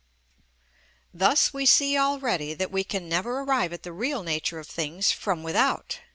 Thus 1.13 1.53
we 1.53 1.63
see 1.67 1.95
already 1.95 2.55
that 2.55 2.71
we 2.71 2.83
can 2.83 3.07
never 3.07 3.41
arrive 3.41 3.71
at 3.71 3.83
the 3.83 3.93
real 3.93 4.23
nature 4.23 4.57
of 4.57 4.65
things 4.67 5.11
from 5.11 5.43
without. 5.43 5.99